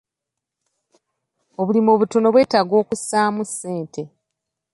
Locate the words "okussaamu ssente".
2.81-4.03